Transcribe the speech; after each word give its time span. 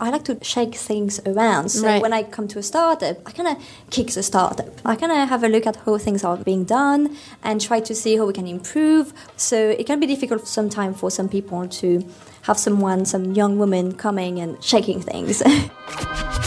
I 0.00 0.10
like 0.10 0.24
to 0.24 0.38
shake 0.42 0.76
things 0.76 1.20
around. 1.26 1.70
So 1.70 1.86
Right. 1.86 2.00
when 2.00 2.12
I 2.12 2.22
come 2.22 2.46
to 2.48 2.58
a 2.58 2.62
startup, 2.62 3.16
I 3.26 3.32
kind 3.32 3.48
of 3.48 3.56
kick 3.90 4.08
the 4.12 4.22
startup. 4.22 4.68
I 4.84 4.94
kind 4.94 5.10
of 5.10 5.28
have 5.28 5.42
a 5.42 5.48
look 5.48 5.66
at 5.66 5.76
how 5.84 5.98
things 5.98 6.22
are 6.24 6.36
being 6.36 6.64
done 6.64 7.16
and 7.42 7.60
try 7.60 7.80
to 7.80 7.94
see 7.94 8.16
how 8.16 8.26
we 8.26 8.32
can 8.32 8.46
improve. 8.46 9.12
So 9.36 9.56
it 9.56 9.86
can 9.86 9.98
be 9.98 10.06
difficult 10.06 10.46
sometimes 10.46 10.98
for 11.00 11.10
some 11.10 11.28
people 11.28 11.66
to 11.80 12.04
have 12.42 12.58
someone, 12.58 13.04
some 13.06 13.32
young 13.34 13.58
woman 13.58 13.92
coming 13.94 14.38
and 14.38 14.62
shaking 14.62 15.00
things. 15.00 15.42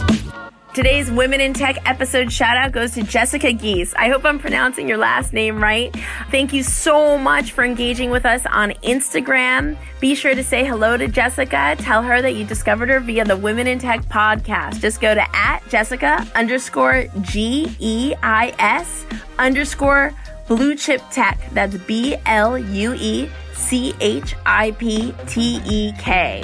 Today's 0.74 1.12
Women 1.12 1.42
in 1.42 1.54
Tech 1.54 1.78
episode 1.86 2.32
shout 2.32 2.56
out 2.56 2.72
goes 2.72 2.92
to 2.94 3.04
Jessica 3.04 3.52
Geis. 3.52 3.94
I 3.96 4.08
hope 4.08 4.24
I'm 4.24 4.40
pronouncing 4.40 4.88
your 4.88 4.98
last 4.98 5.34
name 5.34 5.62
right. 5.62 5.94
Thank 6.32 6.54
you 6.54 6.64
so 6.64 7.18
much 7.18 7.52
for 7.52 7.66
engaging 7.66 8.10
with 8.10 8.26
us 8.26 8.46
on 8.46 8.72
Instagram. 8.82 9.76
Be 10.00 10.16
sure 10.16 10.34
to 10.34 10.42
say 10.42 10.64
hello 10.64 10.96
to 10.96 11.10
Jessica. 11.10 11.76
Tell 11.78 12.02
her 12.02 12.22
that 12.22 12.36
you 12.36 12.46
discovered 12.46 12.88
her 12.88 13.02
via 13.02 13.26
the 13.26 13.36
Women 13.36 13.68
in 13.68 13.80
Tech 13.80 14.00
podcast. 14.04 14.80
Just 14.80 15.02
go 15.02 15.14
to 15.14 15.36
at 15.36 15.60
Jessica 15.68 16.26
underscore 16.36 17.04
G 17.20 17.76
E 17.80 18.14
I 18.24 18.56
S 18.58 19.06
underscore 19.40 20.14
blue 20.48 20.76
chip 20.76 21.02
tech. 21.12 21.38
That's 21.52 21.76
B 21.80 22.16
L 22.26 22.58
U 22.58 22.96
E 22.98 23.30
C 23.56 23.94
H 24.00 24.36
I 24.46 24.72
P 24.72 25.14
T 25.28 25.62
E 25.66 25.92
K. 26.00 26.44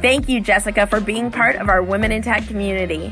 Thank 0.00 0.28
you, 0.28 0.40
Jessica, 0.40 0.86
for 0.86 1.00
being 1.00 1.30
part 1.30 1.56
of 1.56 1.68
our 1.68 1.82
Women 1.82 2.12
in 2.12 2.22
Tech 2.22 2.46
community. 2.46 3.10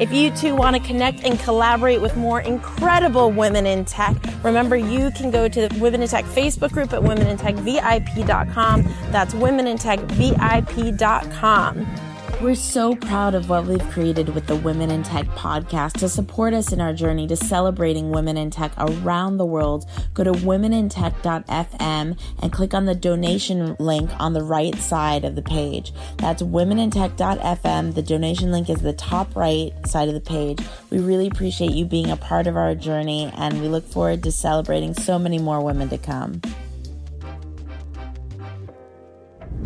If 0.00 0.12
you 0.12 0.30
too 0.30 0.54
want 0.54 0.76
to 0.76 0.82
connect 0.82 1.24
and 1.24 1.40
collaborate 1.40 2.00
with 2.00 2.16
more 2.16 2.40
incredible 2.40 3.32
women 3.32 3.66
in 3.66 3.84
tech, 3.84 4.14
remember 4.44 4.76
you 4.76 5.10
can 5.10 5.32
go 5.32 5.48
to 5.48 5.68
the 5.68 5.78
Women 5.80 6.02
in 6.02 6.08
Tech 6.08 6.24
Facebook 6.24 6.70
group 6.70 6.92
at 6.92 7.02
womenintechvip.com. 7.02 8.82
That's 9.10 9.34
womenintechvip.com. 9.34 12.07
We're 12.40 12.54
so 12.54 12.94
proud 12.94 13.34
of 13.34 13.48
what 13.48 13.66
we've 13.66 13.90
created 13.90 14.28
with 14.28 14.46
the 14.46 14.54
Women 14.54 14.92
in 14.92 15.02
Tech 15.02 15.26
podcast. 15.30 15.94
To 15.94 16.08
support 16.08 16.54
us 16.54 16.72
in 16.72 16.80
our 16.80 16.92
journey 16.92 17.26
to 17.26 17.34
celebrating 17.34 18.12
women 18.12 18.36
in 18.36 18.50
tech 18.50 18.70
around 18.78 19.38
the 19.38 19.44
world, 19.44 19.86
go 20.14 20.22
to 20.22 20.30
womenintech.fm 20.30 22.20
and 22.40 22.52
click 22.52 22.74
on 22.74 22.84
the 22.84 22.94
donation 22.94 23.74
link 23.80 24.08
on 24.20 24.34
the 24.34 24.44
right 24.44 24.76
side 24.76 25.24
of 25.24 25.34
the 25.34 25.42
page. 25.42 25.92
That's 26.18 26.40
womenintech.fm. 26.40 27.94
The 27.96 28.02
donation 28.02 28.52
link 28.52 28.70
is 28.70 28.82
the 28.82 28.92
top 28.92 29.34
right 29.34 29.72
side 29.84 30.06
of 30.06 30.14
the 30.14 30.20
page. 30.20 30.60
We 30.90 31.00
really 31.00 31.26
appreciate 31.26 31.72
you 31.72 31.86
being 31.86 32.08
a 32.08 32.16
part 32.16 32.46
of 32.46 32.56
our 32.56 32.76
journey 32.76 33.32
and 33.36 33.60
we 33.60 33.66
look 33.66 33.84
forward 33.84 34.22
to 34.22 34.30
celebrating 34.30 34.94
so 34.94 35.18
many 35.18 35.38
more 35.38 35.60
women 35.60 35.88
to 35.88 35.98
come. 35.98 36.40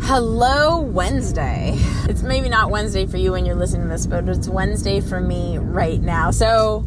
Hello, 0.05 0.81
Wednesday. 0.81 1.71
It's 2.09 2.23
maybe 2.23 2.49
not 2.49 2.69
Wednesday 2.69 3.05
for 3.05 3.15
you 3.15 3.31
when 3.31 3.45
you're 3.45 3.55
listening 3.55 3.83
to 3.83 3.87
this, 3.87 4.05
but 4.05 4.27
it's 4.27 4.49
Wednesday 4.49 4.99
for 4.99 5.21
me 5.21 5.57
right 5.57 6.01
now. 6.01 6.29
So, 6.29 6.81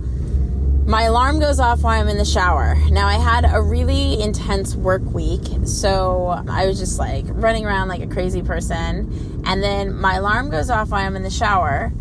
my 0.84 1.04
alarm 1.04 1.40
goes 1.40 1.58
off 1.58 1.82
while 1.82 1.98
I'm 1.98 2.08
in 2.08 2.18
the 2.18 2.26
shower. 2.26 2.76
Now, 2.90 3.08
I 3.08 3.14
had 3.14 3.46
a 3.50 3.62
really 3.62 4.20
intense 4.20 4.76
work 4.76 5.02
week, 5.02 5.40
so 5.64 6.44
I 6.46 6.66
was 6.66 6.78
just 6.78 6.98
like 6.98 7.24
running 7.28 7.64
around 7.64 7.88
like 7.88 8.02
a 8.02 8.06
crazy 8.06 8.42
person. 8.42 9.42
And 9.46 9.62
then 9.62 9.96
my 9.98 10.16
alarm 10.16 10.50
goes 10.50 10.68
off 10.68 10.90
while 10.90 11.04
I'm 11.04 11.16
in 11.16 11.22
the 11.22 11.30
shower, 11.30 11.94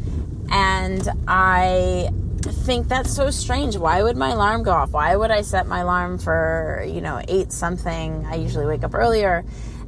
and 0.51 1.07
I 1.29 2.09
think 2.41 2.89
that's 2.89 3.15
so 3.15 3.31
strange. 3.31 3.77
Why 3.77 4.03
would 4.03 4.17
my 4.17 4.31
alarm 4.31 4.63
go 4.63 4.71
off? 4.71 4.91
Why 4.91 5.15
would 5.15 5.31
I 5.31 5.43
set 5.43 5.65
my 5.65 5.79
alarm 5.79 6.17
for, 6.17 6.85
you 6.85 6.99
know, 6.99 7.21
8 7.25 7.53
something? 7.53 8.25
I 8.25 8.35
usually 8.35 8.65
wake 8.65 8.83
up 8.83 8.93
earlier. 8.93 9.45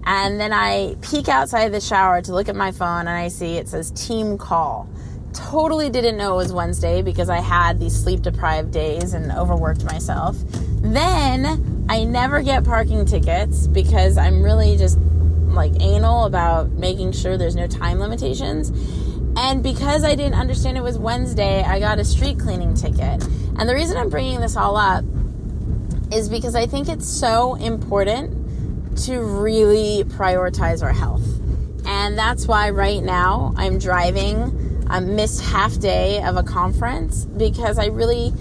And 0.09 0.39
then 0.39 0.53
I 0.53 0.95
peek 1.01 1.27
outside 1.27 1.73
the 1.73 1.81
shower 1.81 2.21
to 2.21 2.31
look 2.31 2.47
at 2.47 2.55
my 2.55 2.71
phone 2.71 3.01
and 3.01 3.09
I 3.09 3.27
see 3.27 3.57
it 3.57 3.67
says 3.67 3.91
team 3.91 4.37
call. 4.37 4.89
Totally 5.33 5.89
didn't 5.89 6.15
know 6.15 6.35
it 6.35 6.37
was 6.37 6.53
Wednesday 6.53 7.01
because 7.01 7.29
I 7.29 7.41
had 7.41 7.77
these 7.77 7.93
sleep 7.93 8.21
deprived 8.21 8.71
days 8.71 9.13
and 9.13 9.29
overworked 9.33 9.83
myself. 9.83 10.37
Then 10.79 11.85
I 11.89 12.05
never 12.05 12.41
get 12.41 12.63
parking 12.63 13.05
tickets 13.05 13.67
because 13.67 14.17
I'm 14.17 14.41
really 14.41 14.77
just 14.77 14.97
like 15.47 15.73
anal 15.81 16.23
about 16.23 16.71
making 16.71 17.11
sure 17.11 17.37
there's 17.37 17.57
no 17.57 17.67
time 17.67 17.99
limitations. 17.99 18.69
And 19.35 19.61
because 19.61 20.05
I 20.05 20.15
didn't 20.15 20.39
understand 20.39 20.77
it 20.77 20.83
was 20.83 20.97
Wednesday, 20.97 21.63
I 21.63 21.81
got 21.81 21.99
a 21.99 22.05
street 22.05 22.39
cleaning 22.39 22.75
ticket. 22.75 23.27
And 23.59 23.67
the 23.67 23.75
reason 23.75 23.97
I'm 23.97 24.09
bringing 24.09 24.39
this 24.39 24.55
all 24.55 24.77
up 24.77 25.03
is 26.13 26.29
because 26.29 26.55
I 26.55 26.65
think 26.65 26.87
it's 26.87 27.09
so 27.09 27.55
important 27.55 28.46
to 29.05 29.19
really 29.19 30.03
prioritize 30.05 30.83
our 30.83 30.93
health. 30.93 31.25
And 31.85 32.17
that's 32.17 32.47
why 32.47 32.69
right 32.69 33.01
now 33.01 33.53
I'm 33.55 33.79
driving 33.79 34.85
a 34.89 35.01
missed 35.01 35.41
half 35.41 35.79
day 35.79 36.21
of 36.23 36.37
a 36.37 36.43
conference 36.43 37.25
because 37.25 37.77
I 37.77 37.87
really 37.87 38.33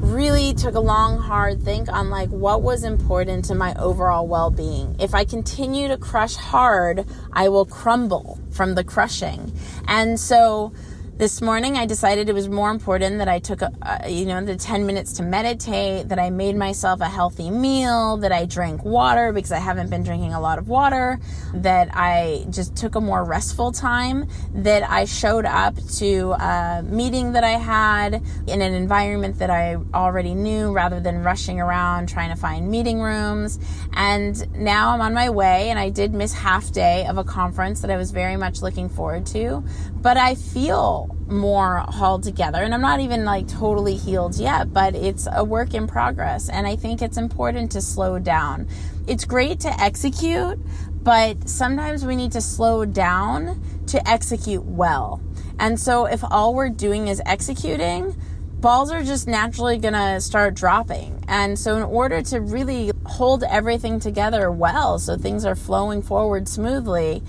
really 0.00 0.54
took 0.54 0.74
a 0.74 0.80
long 0.80 1.18
hard 1.18 1.62
think 1.62 1.88
on 1.88 2.10
like 2.10 2.28
what 2.30 2.62
was 2.62 2.84
important 2.84 3.44
to 3.44 3.54
my 3.54 3.74
overall 3.74 4.26
well-being. 4.26 4.96
If 4.98 5.14
I 5.14 5.24
continue 5.24 5.88
to 5.88 5.98
crush 5.98 6.34
hard, 6.34 7.06
I 7.32 7.48
will 7.50 7.66
crumble 7.66 8.38
from 8.50 8.74
the 8.74 8.82
crushing. 8.82 9.52
And 9.86 10.18
so 10.18 10.72
this 11.20 11.42
morning 11.42 11.76
I 11.76 11.84
decided 11.84 12.30
it 12.30 12.32
was 12.32 12.48
more 12.48 12.70
important 12.70 13.18
that 13.18 13.28
I 13.28 13.40
took 13.40 13.60
uh, 13.60 13.68
you 14.08 14.24
know 14.24 14.42
the 14.42 14.56
10 14.56 14.86
minutes 14.86 15.12
to 15.18 15.22
meditate, 15.22 16.08
that 16.08 16.18
I 16.18 16.30
made 16.30 16.56
myself 16.56 17.02
a 17.02 17.10
healthy 17.10 17.50
meal, 17.50 18.16
that 18.16 18.32
I 18.32 18.46
drank 18.46 18.86
water 18.86 19.30
because 19.30 19.52
I 19.52 19.58
haven't 19.58 19.90
been 19.90 20.02
drinking 20.02 20.32
a 20.32 20.40
lot 20.40 20.58
of 20.58 20.68
water, 20.68 21.20
that 21.52 21.90
I 21.92 22.46
just 22.48 22.74
took 22.74 22.94
a 22.94 23.02
more 23.02 23.22
restful 23.22 23.70
time, 23.70 24.28
that 24.54 24.82
I 24.88 25.04
showed 25.04 25.44
up 25.44 25.76
to 25.98 26.32
a 26.40 26.82
meeting 26.86 27.32
that 27.32 27.44
I 27.44 27.58
had 27.58 28.22
in 28.46 28.62
an 28.62 28.72
environment 28.72 29.40
that 29.40 29.50
I 29.50 29.76
already 29.92 30.34
knew 30.34 30.72
rather 30.72 31.00
than 31.00 31.22
rushing 31.22 31.60
around 31.60 32.08
trying 32.08 32.30
to 32.30 32.36
find 32.36 32.70
meeting 32.70 32.98
rooms. 32.98 33.58
And 33.92 34.50
now 34.56 34.94
I'm 34.94 35.02
on 35.02 35.12
my 35.12 35.28
way 35.28 35.68
and 35.68 35.78
I 35.78 35.90
did 35.90 36.14
miss 36.14 36.32
half 36.32 36.72
day 36.72 37.04
of 37.04 37.18
a 37.18 37.24
conference 37.24 37.82
that 37.82 37.90
I 37.90 37.98
was 37.98 38.10
very 38.10 38.38
much 38.38 38.62
looking 38.62 38.88
forward 38.88 39.26
to, 39.26 39.62
but 40.00 40.16
I 40.16 40.34
feel 40.34 41.09
more 41.26 41.78
hauled 41.78 42.22
together 42.22 42.58
and 42.62 42.74
I'm 42.74 42.80
not 42.80 43.00
even 43.00 43.24
like 43.24 43.48
totally 43.48 43.96
healed 43.96 44.36
yet, 44.36 44.72
but 44.72 44.94
it's 44.94 45.28
a 45.30 45.44
work 45.44 45.74
in 45.74 45.86
progress 45.86 46.48
and 46.48 46.66
I 46.66 46.76
think 46.76 47.02
it's 47.02 47.16
important 47.16 47.72
to 47.72 47.80
slow 47.80 48.18
down. 48.18 48.68
It's 49.06 49.24
great 49.24 49.60
to 49.60 49.80
execute, 49.80 50.58
but 51.02 51.48
sometimes 51.48 52.04
we 52.04 52.16
need 52.16 52.32
to 52.32 52.40
slow 52.40 52.84
down 52.84 53.62
to 53.88 54.08
execute 54.08 54.64
well. 54.64 55.20
And 55.58 55.78
so 55.78 56.06
if 56.06 56.22
all 56.24 56.54
we're 56.54 56.70
doing 56.70 57.08
is 57.08 57.20
executing, 57.26 58.16
balls 58.60 58.92
are 58.92 59.02
just 59.02 59.26
naturally 59.26 59.78
going 59.78 59.94
to 59.94 60.20
start 60.20 60.54
dropping. 60.54 61.24
And 61.28 61.58
so, 61.58 61.76
in 61.76 61.82
order 61.82 62.22
to 62.22 62.40
really 62.40 62.92
hold 63.06 63.42
everything 63.44 64.00
together 64.00 64.50
well 64.50 64.98
so 64.98 65.16
things 65.16 65.44
are 65.44 65.54
flowing 65.54 66.02
forward 66.02 66.48
smoothly, 66.48 67.22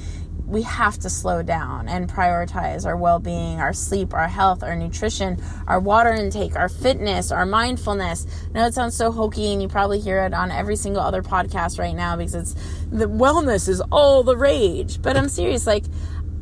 we 0.51 0.63
have 0.63 0.99
to 0.99 1.09
slow 1.09 1.41
down 1.41 1.87
and 1.87 2.09
prioritize 2.09 2.85
our 2.85 2.97
well 2.97 3.19
being, 3.19 3.59
our 3.61 3.71
sleep, 3.71 4.13
our 4.13 4.27
health, 4.27 4.63
our 4.63 4.75
nutrition, 4.75 5.41
our 5.65 5.79
water 5.79 6.11
intake, 6.11 6.57
our 6.57 6.67
fitness, 6.67 7.31
our 7.31 7.45
mindfulness. 7.45 8.27
I 8.49 8.59
know 8.59 8.65
it 8.67 8.73
sounds 8.73 8.95
so 8.95 9.11
hokey, 9.11 9.53
and 9.53 9.61
you 9.61 9.69
probably 9.69 10.01
hear 10.01 10.23
it 10.25 10.33
on 10.33 10.51
every 10.51 10.75
single 10.75 11.01
other 11.01 11.23
podcast 11.23 11.79
right 11.79 11.95
now 11.95 12.17
because 12.17 12.35
it's 12.35 12.53
the 12.91 13.05
wellness 13.05 13.69
is 13.69 13.81
all 13.91 14.23
the 14.23 14.35
rage. 14.35 15.01
But 15.01 15.15
I'm 15.15 15.29
serious, 15.29 15.65
like, 15.65 15.85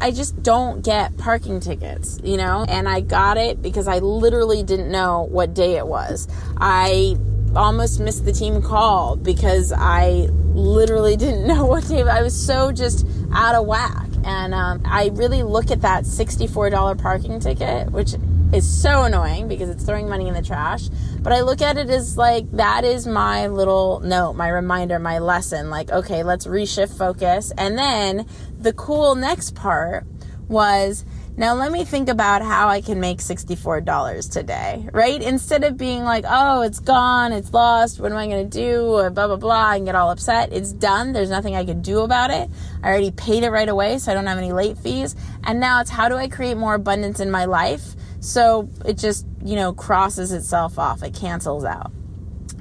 I 0.02 0.10
just 0.10 0.42
don't 0.42 0.84
get 0.84 1.16
parking 1.18 1.60
tickets, 1.60 2.20
you 2.24 2.38
know? 2.38 2.66
And 2.68 2.90
I 2.90 3.02
got 3.02 3.38
it 3.38 3.62
because 3.62 3.88
I 3.88 4.00
literally 4.00 4.64
didn't 4.64 4.90
know 4.92 5.28
what 5.30 5.54
day 5.54 5.78
it 5.78 5.86
was. 5.86 6.28
I 6.58 7.16
almost 7.56 8.00
missed 8.00 8.26
the 8.26 8.32
team 8.32 8.62
call 8.62 9.18
because 9.18 9.72
I 9.72 10.30
literally 10.54 11.16
didn't 11.18 11.48
know 11.48 11.66
what 11.66 11.88
day. 11.88 12.02
I 12.02 12.24
was 12.24 12.36
so 12.36 12.72
just 12.72 13.06
out 13.34 13.56
of 13.56 13.66
whack. 13.66 14.08
And 14.24 14.54
um, 14.54 14.82
I 14.86 15.12
really 15.14 15.44
look 15.44 15.72
at 15.72 15.82
that 15.82 16.04
$64 16.04 17.02
parking 17.02 17.40
ticket, 17.40 17.92
which 17.92 18.16
is 18.52 18.82
so 18.82 19.04
annoying 19.04 19.48
because 19.48 19.70
it's 19.70 19.84
throwing 19.84 20.10
money 20.10 20.28
in 20.28 20.34
the 20.34 20.42
trash. 20.42 20.90
But 21.22 21.34
I 21.34 21.42
look 21.42 21.62
at 21.62 21.78
it 21.78 21.90
as 21.90 22.18
like 22.18 22.52
that 22.54 22.84
is 22.84 23.06
my 23.06 23.48
little 23.48 24.00
note, 24.02 24.34
my 24.34 24.50
reminder, 24.50 25.00
my 25.00 25.20
lesson. 25.20 25.70
Like, 25.70 25.92
okay, 25.92 26.24
let's 26.24 26.48
reshift 26.48 26.98
focus. 26.98 27.52
And 27.58 27.78
then 27.78 28.26
the 28.60 28.74
cool 28.74 29.16
next 29.16 29.56
part 29.56 30.06
was 30.48 31.06
Now 31.40 31.54
let 31.54 31.72
me 31.72 31.86
think 31.86 32.10
about 32.10 32.42
how 32.42 32.68
I 32.68 32.82
can 32.82 33.00
make 33.00 33.20
$64 33.20 34.30
today, 34.30 34.90
right? 34.92 35.22
Instead 35.22 35.64
of 35.64 35.78
being 35.78 36.04
like, 36.04 36.26
oh, 36.28 36.64
it's 36.64 36.82
gone, 36.82 37.32
it's 37.32 37.54
lost, 37.54 38.02
what 38.02 38.12
am 38.12 38.18
I 38.18 38.28
going 38.28 38.50
to 38.50 38.58
do? 38.58 39.10
Blah, 39.14 39.28
blah, 39.28 39.38
blah, 39.38 39.72
and 39.72 39.86
get 39.86 39.96
all 39.96 40.12
upset. 40.12 40.52
It's 40.52 40.74
done. 40.74 41.14
There's 41.14 41.30
nothing 41.30 41.56
I 41.56 41.64
can 41.64 41.82
do 41.82 42.02
about 42.02 42.30
it. 42.30 42.50
I 42.84 42.90
already 42.90 43.12
paid 43.12 43.44
it 43.44 43.52
right 43.52 43.70
away, 43.70 44.00
so 44.00 44.12
I 44.12 44.16
don't 44.16 44.26
have 44.26 44.38
any 44.38 44.52
late 44.52 44.78
fees. 44.80 45.16
And 45.46 45.62
now 45.62 45.80
it's 45.80 45.90
how 45.90 46.10
do 46.10 46.16
I 46.18 46.28
create 46.28 46.58
more 46.58 46.74
abundance 46.74 47.22
in 47.22 47.32
my 47.32 47.46
life 47.46 47.96
so 48.20 48.70
it 48.86 48.98
just, 48.98 49.26
you 49.42 49.56
know, 49.56 49.72
crosses 49.72 50.34
itself 50.34 50.78
off, 50.78 51.04
it 51.04 51.14
cancels 51.14 51.64
out. 51.64 51.94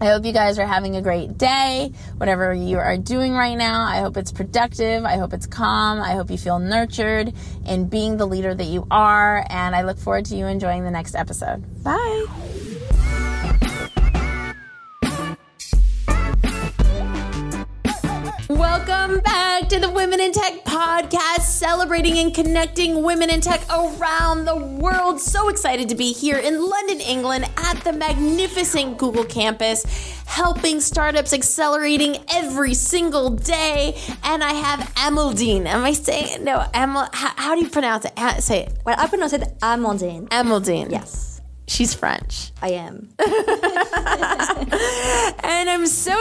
I 0.00 0.06
hope 0.06 0.24
you 0.24 0.32
guys 0.32 0.60
are 0.60 0.66
having 0.66 0.94
a 0.94 1.02
great 1.02 1.36
day, 1.36 1.92
whatever 2.18 2.54
you 2.54 2.78
are 2.78 2.96
doing 2.96 3.34
right 3.34 3.56
now. 3.56 3.84
I 3.84 3.98
hope 3.98 4.16
it's 4.16 4.30
productive. 4.30 5.04
I 5.04 5.16
hope 5.16 5.32
it's 5.32 5.46
calm. 5.46 6.00
I 6.00 6.12
hope 6.12 6.30
you 6.30 6.38
feel 6.38 6.60
nurtured 6.60 7.34
in 7.66 7.88
being 7.88 8.16
the 8.16 8.26
leader 8.26 8.54
that 8.54 8.66
you 8.66 8.86
are. 8.92 9.44
And 9.50 9.74
I 9.74 9.82
look 9.82 9.98
forward 9.98 10.26
to 10.26 10.36
you 10.36 10.46
enjoying 10.46 10.84
the 10.84 10.92
next 10.92 11.16
episode. 11.16 11.64
Bye. 11.82 12.26
Welcome 18.48 19.20
back 19.20 19.68
to 19.68 19.80
the 19.80 19.90
Women 19.90 20.20
in 20.20 20.32
Tech 20.32 20.64
podcast, 20.64 21.07
celebrating 21.58 22.16
and 22.18 22.32
connecting 22.32 23.02
women 23.02 23.30
in 23.30 23.40
tech 23.40 23.60
around 23.68 24.44
the 24.44 24.54
world. 24.56 25.20
So 25.20 25.48
excited 25.48 25.88
to 25.88 25.96
be 25.96 26.12
here 26.12 26.38
in 26.38 26.62
London, 26.64 27.00
England 27.00 27.46
at 27.56 27.82
the 27.82 27.92
magnificent 27.92 28.96
Google 28.96 29.24
campus, 29.24 29.82
helping 30.26 30.80
startups 30.80 31.32
accelerating 31.32 32.18
every 32.32 32.74
single 32.74 33.30
day. 33.30 34.00
And 34.22 34.44
I 34.44 34.52
have 34.52 34.80
Amaldine. 34.94 35.66
Am 35.66 35.82
I 35.84 35.94
saying 35.94 36.44
no? 36.44 36.64
Amel, 36.74 37.08
how, 37.12 37.32
how 37.36 37.54
do 37.56 37.62
you 37.62 37.70
pronounce 37.70 38.04
it? 38.04 38.12
Ah, 38.16 38.36
Say 38.38 38.66
it. 38.66 38.78
Well, 38.84 38.94
I 38.96 39.08
pronounce 39.08 39.32
it 39.32 39.42
Amaldine. 39.60 40.28
Amaldine. 40.28 40.92
Yes, 40.92 41.40
She's 41.66 41.92
French. 41.92 42.52
I 42.62 42.70
am. 42.70 43.08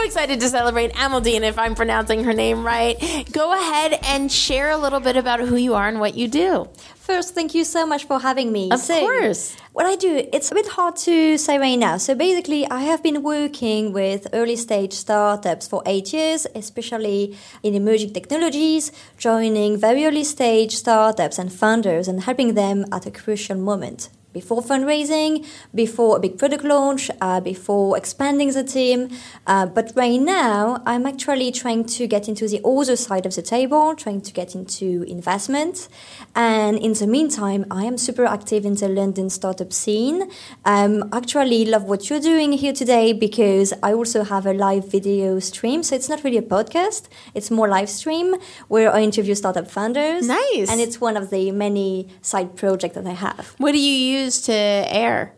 So 0.08 0.12
excited 0.12 0.40
to 0.40 0.48
celebrate 0.48 0.94
Amaldine 0.94 1.42
if 1.42 1.58
I'm 1.58 1.74
pronouncing 1.74 2.24
her 2.24 2.32
name 2.32 2.64
right. 2.64 2.96
Go 3.30 3.52
ahead 3.52 3.92
and 4.04 4.32
share 4.32 4.70
a 4.70 4.78
little 4.78 5.00
bit 5.00 5.16
about 5.16 5.40
who 5.40 5.56
you 5.56 5.74
are 5.74 5.86
and 5.86 6.00
what 6.00 6.16
you 6.16 6.28
do. 6.28 6.66
First, 6.96 7.34
thank 7.34 7.54
you 7.54 7.62
so 7.62 7.86
much 7.86 8.06
for 8.06 8.18
having 8.18 8.50
me. 8.50 8.70
Of 8.70 8.88
course. 8.88 9.54
What 9.74 9.84
I 9.84 9.96
do, 9.96 10.26
it's 10.32 10.50
a 10.50 10.54
bit 10.54 10.66
hard 10.68 10.96
to 11.08 11.36
say 11.36 11.58
right 11.58 11.78
now. 11.78 11.98
So 11.98 12.14
basically, 12.14 12.66
I 12.70 12.80
have 12.84 13.02
been 13.02 13.22
working 13.22 13.92
with 13.92 14.26
early 14.32 14.56
stage 14.56 14.94
startups 14.94 15.68
for 15.68 15.82
eight 15.84 16.14
years, 16.14 16.46
especially 16.54 17.36
in 17.62 17.74
emerging 17.74 18.14
technologies, 18.14 18.90
joining 19.18 19.76
very 19.76 20.06
early 20.06 20.24
stage 20.24 20.74
startups 20.74 21.38
and 21.38 21.52
founders 21.52 22.08
and 22.08 22.22
helping 22.22 22.54
them 22.54 22.86
at 22.92 23.04
a 23.04 23.10
crucial 23.10 23.58
moment. 23.58 24.08
Before 24.32 24.62
fundraising, 24.62 25.46
before 25.74 26.18
a 26.18 26.20
big 26.20 26.36
product 26.36 26.62
launch, 26.62 27.10
uh, 27.20 27.40
before 27.40 27.96
expanding 27.96 28.52
the 28.52 28.62
team. 28.62 29.08
Uh, 29.46 29.64
but 29.64 29.92
right 29.96 30.20
now, 30.20 30.82
I'm 30.84 31.06
actually 31.06 31.50
trying 31.50 31.84
to 31.96 32.06
get 32.06 32.28
into 32.28 32.46
the 32.46 32.60
other 32.62 32.94
side 32.94 33.24
of 33.24 33.34
the 33.34 33.40
table, 33.40 33.94
trying 33.96 34.20
to 34.20 34.32
get 34.32 34.54
into 34.54 35.02
investment. 35.08 35.88
And 36.36 36.78
in 36.78 36.92
the 36.92 37.06
meantime, 37.06 37.64
I 37.70 37.84
am 37.84 37.96
super 37.96 38.26
active 38.26 38.66
in 38.66 38.74
the 38.74 38.88
London 38.88 39.30
startup 39.30 39.72
scene. 39.72 40.30
Um, 40.66 41.08
actually, 41.12 41.64
love 41.64 41.84
what 41.84 42.10
you're 42.10 42.20
doing 42.20 42.52
here 42.52 42.74
today 42.74 43.14
because 43.14 43.72
I 43.82 43.94
also 43.94 44.24
have 44.24 44.44
a 44.44 44.52
live 44.52 44.90
video 44.90 45.38
stream. 45.38 45.82
So 45.82 45.96
it's 45.96 46.10
not 46.10 46.22
really 46.22 46.38
a 46.38 46.42
podcast; 46.42 47.08
it's 47.34 47.50
more 47.50 47.68
live 47.68 47.88
stream 47.88 48.36
where 48.68 48.92
I 48.92 49.00
interview 49.00 49.34
startup 49.34 49.70
founders. 49.70 50.28
Nice. 50.28 50.70
And 50.70 50.82
it's 50.82 51.00
one 51.00 51.16
of 51.16 51.30
the 51.30 51.50
many 51.50 52.08
side 52.20 52.56
projects 52.56 52.94
that 52.96 53.06
I 53.06 53.16
have. 53.26 53.54
What 53.56 53.72
do 53.72 53.78
you 53.78 53.94
use 53.94 54.17
to 54.26 54.52
air? 54.52 55.32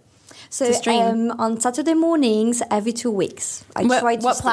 So 0.49 0.67
To 0.67 0.75
stream. 0.75 1.03
Um, 1.03 1.31
on 1.39 1.61
Saturday 1.61 1.95
mornings, 1.95 2.63
every 2.71 2.93
two 2.93 3.11
weeks, 3.23 3.65
I 3.77 3.85
What- 3.85 4.01
try 4.01 4.17
to 4.17 4.25
what 4.25 4.35
stick 4.37 4.45
to. 4.45 4.51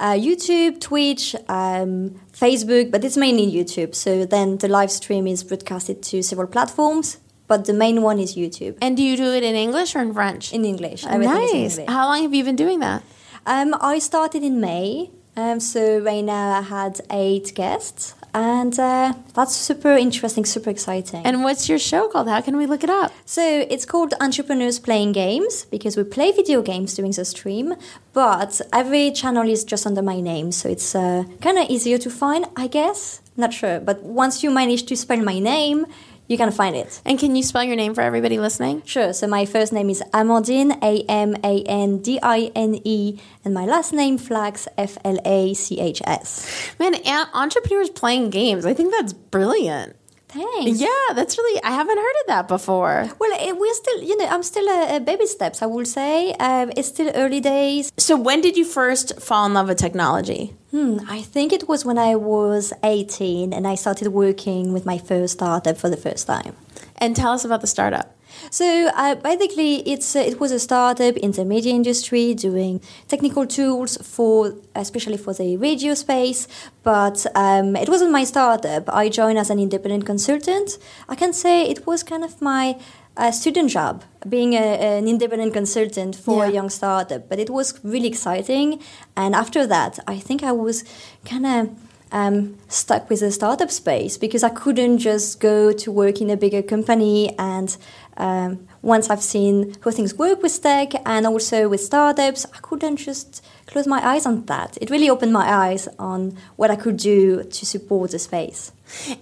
Uh, 0.00 0.14
YouTube, 0.28 0.80
Twitch, 0.80 1.34
um, 1.48 2.20
Facebook, 2.44 2.90
but 2.90 3.04
it's 3.04 3.16
mainly 3.16 3.46
YouTube. 3.58 3.94
So 3.94 4.10
then 4.26 4.58
the 4.58 4.68
live 4.68 4.90
stream 4.90 5.26
is 5.26 5.44
broadcasted 5.44 6.02
to 6.10 6.22
several 6.22 6.48
platforms, 6.48 7.18
but 7.46 7.64
the 7.66 7.72
main 7.72 8.02
one 8.02 8.18
is 8.18 8.34
YouTube 8.34 8.74
And 8.82 8.96
do 8.96 9.02
you 9.02 9.16
do 9.16 9.28
it 9.38 9.42
in 9.50 9.54
English 9.54 9.94
or 9.96 10.00
in 10.00 10.12
French? 10.12 10.52
in 10.52 10.64
English. 10.64 11.00
Is 11.04 11.12
in 11.14 11.20
nice. 11.20 11.52
English. 11.54 11.88
How 11.88 12.04
long 12.08 12.22
have 12.22 12.34
you 12.34 12.44
been 12.44 12.56
doing 12.64 12.80
that? 12.80 13.02
Um, 13.46 13.74
I 13.80 13.98
started 14.00 14.42
in 14.42 14.60
May, 14.60 15.10
um, 15.36 15.58
so 15.60 15.80
right 16.10 16.24
now 16.24 16.58
I 16.58 16.62
had 16.62 17.00
eight 17.10 17.52
guests, 17.54 18.14
and 18.34 18.78
uh, 18.78 19.12
that's 19.34 19.54
super 19.54 19.92
interesting, 19.92 20.44
super 20.44 20.70
exciting. 20.70 21.24
And 21.24 21.42
what's 21.44 21.68
your 21.68 21.78
show 21.78 22.08
called? 22.08 22.28
How 22.28 22.40
can 22.40 22.56
we 22.56 22.66
look 22.66 22.82
it 22.82 22.90
up? 22.90 23.12
So 23.24 23.42
it's 23.42 23.84
called 23.84 24.14
Entrepreneurs 24.20 24.78
Playing 24.78 25.12
Games 25.12 25.66
because 25.66 25.96
we 25.96 26.04
play 26.04 26.32
video 26.32 26.62
games 26.62 26.94
during 26.94 27.12
the 27.12 27.24
stream, 27.24 27.74
but 28.12 28.60
every 28.72 29.10
channel 29.12 29.48
is 29.48 29.64
just 29.64 29.86
under 29.86 30.02
my 30.02 30.20
name, 30.20 30.52
so 30.52 30.68
it's 30.68 30.94
uh, 30.94 31.24
kind 31.40 31.58
of 31.58 31.68
easier 31.68 31.98
to 31.98 32.10
find, 32.10 32.46
I 32.56 32.66
guess. 32.66 33.20
Not 33.36 33.52
sure, 33.52 33.80
but 33.80 34.02
once 34.02 34.42
you 34.42 34.50
manage 34.50 34.84
to 34.84 34.96
spell 34.96 35.22
my 35.22 35.38
name, 35.38 35.86
you 36.32 36.38
can 36.38 36.50
find 36.50 36.74
it. 36.74 37.00
And 37.04 37.18
can 37.18 37.36
you 37.36 37.42
spell 37.42 37.62
your 37.62 37.76
name 37.76 37.94
for 37.94 38.00
everybody 38.00 38.38
listening? 38.38 38.82
Sure, 38.86 39.12
so 39.12 39.26
my 39.26 39.44
first 39.44 39.72
name 39.72 39.90
is 39.90 40.02
Amandine, 40.12 40.82
A 40.82 41.04
M 41.08 41.36
A 41.44 41.62
N 41.64 41.98
D 41.98 42.18
I 42.22 42.50
N 42.56 42.80
E, 42.84 43.20
and 43.44 43.52
my 43.52 43.66
last 43.66 43.92
name 43.92 44.18
Flachs, 44.18 44.66
F 44.78 44.96
L 45.04 45.18
A 45.24 45.52
C 45.52 45.78
H 45.78 46.00
S. 46.06 46.74
Man, 46.80 46.94
entrepreneurs 47.34 47.90
playing 47.90 48.30
games. 48.30 48.64
I 48.64 48.72
think 48.72 48.92
that's 48.92 49.12
brilliant. 49.12 49.94
Thanks. 50.32 50.80
Yeah, 50.80 51.14
that's 51.14 51.36
really, 51.36 51.62
I 51.62 51.70
haven't 51.70 51.98
heard 51.98 52.16
of 52.22 52.26
that 52.28 52.48
before. 52.48 53.10
Well, 53.18 53.56
we're 53.56 53.74
still, 53.74 54.02
you 54.02 54.16
know, 54.16 54.26
I'm 54.26 54.42
still 54.42 54.66
a, 54.68 54.96
a 54.96 55.00
baby 55.00 55.26
steps, 55.26 55.62
I 55.62 55.66
will 55.66 55.84
say. 55.84 56.32
Um, 56.34 56.72
it's 56.76 56.88
still 56.88 57.12
early 57.14 57.40
days. 57.40 57.92
So, 57.98 58.16
when 58.16 58.40
did 58.40 58.56
you 58.56 58.64
first 58.64 59.20
fall 59.20 59.44
in 59.46 59.54
love 59.54 59.68
with 59.68 59.78
technology? 59.78 60.54
Hmm, 60.70 60.98
I 61.08 61.20
think 61.20 61.52
it 61.52 61.68
was 61.68 61.84
when 61.84 61.98
I 61.98 62.16
was 62.16 62.72
18 62.82 63.52
and 63.52 63.66
I 63.66 63.74
started 63.74 64.08
working 64.08 64.72
with 64.72 64.86
my 64.86 64.96
first 64.96 65.34
startup 65.34 65.76
for 65.76 65.90
the 65.90 65.98
first 65.98 66.26
time. 66.26 66.56
And 66.96 67.14
tell 67.14 67.32
us 67.32 67.44
about 67.44 67.60
the 67.60 67.66
startup. 67.66 68.16
So 68.50 68.90
uh, 68.94 69.14
basically, 69.16 69.76
it's 69.88 70.16
uh, 70.16 70.20
it 70.20 70.40
was 70.40 70.52
a 70.52 70.58
startup 70.58 71.16
in 71.16 71.32
the 71.32 71.44
media 71.44 71.72
industry 71.72 72.34
doing 72.34 72.80
technical 73.08 73.46
tools 73.46 73.96
for, 73.98 74.54
especially 74.74 75.16
for 75.16 75.32
the 75.32 75.56
radio 75.56 75.94
space. 75.94 76.48
But 76.82 77.26
um, 77.34 77.76
it 77.76 77.88
wasn't 77.88 78.12
my 78.12 78.24
startup. 78.24 78.88
I 78.88 79.08
joined 79.08 79.38
as 79.38 79.50
an 79.50 79.58
independent 79.58 80.06
consultant. 80.06 80.78
I 81.08 81.14
can 81.14 81.32
say 81.32 81.62
it 81.64 81.86
was 81.86 82.02
kind 82.02 82.24
of 82.24 82.40
my 82.42 82.78
uh, 83.16 83.30
student 83.30 83.70
job, 83.70 84.04
being 84.28 84.54
a, 84.54 84.98
an 84.98 85.06
independent 85.06 85.52
consultant 85.52 86.16
for 86.16 86.44
a 86.44 86.50
young 86.50 86.70
startup. 86.70 87.28
But 87.28 87.38
it 87.38 87.50
was 87.50 87.78
really 87.84 88.08
exciting. 88.08 88.80
And 89.16 89.34
after 89.34 89.66
that, 89.66 89.98
I 90.06 90.18
think 90.18 90.42
I 90.42 90.52
was 90.52 90.84
kind 91.24 91.46
of 91.46 91.70
um, 92.12 92.58
stuck 92.68 93.10
with 93.10 93.20
the 93.20 93.32
startup 93.32 93.70
space 93.70 94.16
because 94.16 94.44
I 94.44 94.50
couldn't 94.50 94.98
just 94.98 95.40
go 95.40 95.72
to 95.72 95.90
work 95.90 96.20
in 96.20 96.30
a 96.30 96.36
bigger 96.36 96.62
company. 96.62 97.36
And 97.38 97.76
um, 98.16 98.68
once 98.82 99.10
I've 99.10 99.22
seen 99.22 99.74
how 99.82 99.90
things 99.90 100.14
work 100.14 100.42
with 100.42 100.62
tech 100.62 100.92
and 101.06 101.26
also 101.26 101.68
with 101.68 101.80
startups, 101.80 102.46
I 102.54 102.58
couldn't 102.58 102.98
just 102.98 103.44
close 103.66 103.86
my 103.86 104.06
eyes 104.06 104.26
on 104.26 104.44
that. 104.46 104.78
It 104.80 104.90
really 104.90 105.08
opened 105.08 105.32
my 105.32 105.50
eyes 105.50 105.88
on 105.98 106.36
what 106.56 106.70
I 106.70 106.76
could 106.76 106.98
do 106.98 107.42
to 107.42 107.66
support 107.66 108.10
the 108.10 108.18
space. 108.18 108.72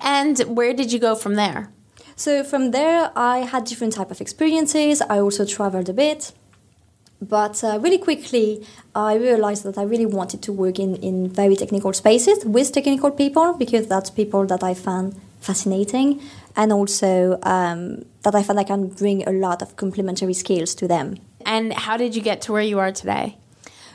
And 0.00 0.38
where 0.40 0.74
did 0.74 0.92
you 0.92 0.98
go 0.98 1.14
from 1.14 1.36
there? 1.36 1.72
So 2.16 2.44
from 2.44 2.72
there, 2.72 3.12
I 3.16 3.38
had 3.38 3.64
different 3.64 3.94
type 3.94 4.10
of 4.10 4.20
experiences. 4.20 5.00
I 5.00 5.20
also 5.20 5.46
traveled 5.46 5.88
a 5.88 5.94
bit. 5.94 6.32
But 7.20 7.62
uh, 7.62 7.78
really 7.80 7.98
quickly, 7.98 8.66
I 8.94 9.14
realized 9.16 9.64
that 9.64 9.76
I 9.76 9.82
really 9.82 10.06
wanted 10.06 10.42
to 10.42 10.52
work 10.52 10.78
in, 10.78 10.96
in 10.96 11.28
very 11.28 11.54
technical 11.54 11.92
spaces 11.92 12.44
with 12.44 12.72
technical 12.72 13.10
people 13.10 13.52
because 13.54 13.86
that's 13.86 14.10
people 14.10 14.46
that 14.46 14.62
I 14.62 14.74
found 14.74 15.20
fascinating 15.40 16.20
and 16.56 16.72
also 16.72 17.38
um, 17.42 18.04
that 18.22 18.34
I 18.34 18.42
found 18.42 18.58
I 18.58 18.64
can 18.64 18.88
bring 18.88 19.26
a 19.26 19.32
lot 19.32 19.62
of 19.62 19.76
complementary 19.76 20.34
skills 20.34 20.74
to 20.76 20.88
them. 20.88 21.18
And 21.44 21.72
how 21.72 21.96
did 21.96 22.14
you 22.16 22.22
get 22.22 22.40
to 22.42 22.52
where 22.52 22.62
you 22.62 22.78
are 22.78 22.92
today? 22.92 23.36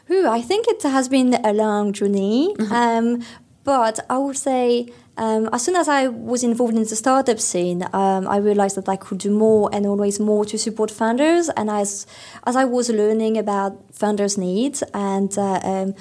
Ooh, 0.09 0.27
I 0.27 0.41
think 0.41 0.67
it 0.67 0.83
has 0.83 1.09
been 1.09 1.33
a 1.43 1.51
long 1.51 1.93
journey, 1.93 2.55
um, 2.71 3.23
but 3.63 3.99
I 4.07 4.19
would 4.19 4.37
say 4.37 4.89
um, 5.17 5.49
as 5.53 5.63
soon 5.63 5.75
as 5.75 5.87
I 5.87 6.07
was 6.07 6.43
involved 6.43 6.75
in 6.75 6.83
the 6.83 6.95
startup 6.95 7.39
scene, 7.39 7.83
um, 7.93 8.27
I 8.27 8.37
realized 8.37 8.75
that 8.75 8.89
I 8.89 8.97
could 8.97 9.19
do 9.19 9.29
more 9.29 9.69
and 9.71 9.85
always 9.85 10.19
more 10.19 10.43
to 10.45 10.57
support 10.57 10.91
founders. 10.91 11.49
And 11.49 11.69
as 11.69 12.05
as 12.45 12.55
I 12.55 12.65
was 12.65 12.89
learning 12.89 13.37
about 13.37 13.77
founders' 13.93 14.37
needs 14.37 14.83
and 14.93 15.37
uh, 15.37 15.59
um, 15.63 15.95